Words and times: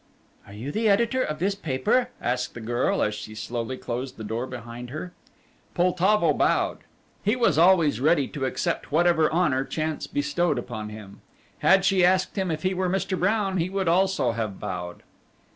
"Are 0.47 0.53
you 0.53 0.71
the 0.71 0.89
editor 0.89 1.21
of 1.21 1.37
this 1.37 1.53
paper?" 1.53 2.09
asked 2.19 2.55
the 2.55 2.59
girl, 2.59 3.03
as 3.03 3.13
she 3.13 3.35
slowly 3.35 3.77
closed 3.77 4.17
the 4.17 4.23
door 4.23 4.47
behind 4.47 4.89
her. 4.89 5.13
Poltavo 5.75 6.33
bowed. 6.33 6.79
He 7.23 7.35
was 7.35 7.59
always 7.59 8.01
ready 8.01 8.27
to 8.29 8.45
accept 8.45 8.91
whatever 8.91 9.31
honour 9.31 9.63
chance 9.63 10.07
bestowed 10.07 10.57
upon 10.57 10.89
him. 10.89 11.21
Had 11.59 11.85
she 11.85 12.03
asked 12.03 12.35
him 12.35 12.49
if 12.49 12.63
he 12.63 12.73
were 12.73 12.89
Mr. 12.89 13.15
Brown, 13.15 13.57
he 13.57 13.69
would 13.69 13.87
also 13.87 14.31
have 14.31 14.59
bowed. 14.59 15.03